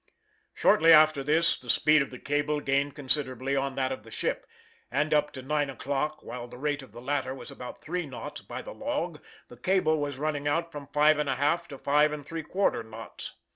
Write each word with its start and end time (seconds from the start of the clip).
Shortly 0.55 0.91
after 0.91 1.23
this 1.23 1.59
the 1.59 1.69
speed 1.69 2.01
of 2.01 2.09
the 2.09 2.17
cable 2.17 2.59
gained 2.59 2.95
considerably 2.95 3.55
on 3.55 3.75
that 3.75 3.91
of 3.91 4.01
the 4.01 4.09
ship, 4.09 4.47
and 4.89 5.13
up 5.13 5.29
to 5.33 5.43
nine 5.43 5.69
o'clock, 5.69 6.23
while 6.23 6.47
the 6.47 6.57
rate 6.57 6.81
of 6.81 6.91
the 6.91 6.99
latter 6.99 7.35
was 7.35 7.51
about 7.51 7.83
three 7.83 8.07
knots, 8.07 8.41
by 8.41 8.63
the 8.63 8.73
log, 8.73 9.23
the 9.47 9.57
cable 9.57 9.99
was 10.01 10.17
running 10.17 10.47
out 10.47 10.71
from 10.71 10.87
five 10.87 11.19
and 11.19 11.29
a 11.29 11.35
half 11.35 11.67
to 11.67 11.77
five 11.77 12.11
and 12.11 12.25
three 12.25 12.41
quarter 12.41 12.81
knots. 12.81 13.33